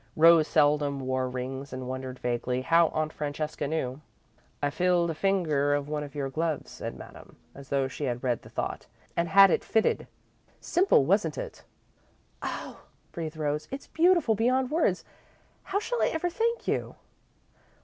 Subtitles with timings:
[0.15, 4.01] Rose seldom wore rings and wondered, vaguely, how Aunt Francesca knew.
[4.59, 8.23] "I filled a finger of one of your gloves," said Madame, as though she had
[8.23, 10.07] read the thought, "and had it fitted.
[10.59, 11.63] Simple, wasn't it?"
[12.41, 15.05] "Oh," breathed Rose, "it's beautiful beyond words!
[15.65, 16.95] How shall I ever thank you!"